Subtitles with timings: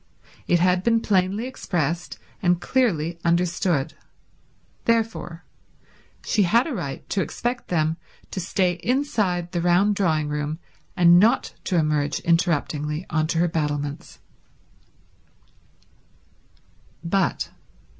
[0.47, 3.93] It had been plainly expressed and clearly understood.
[4.85, 5.43] Therefore
[6.25, 7.97] she had a right to expect them
[8.31, 10.57] to stay inside the round drawing room
[10.97, 14.17] and not to emerge interruptingly on to her battlements.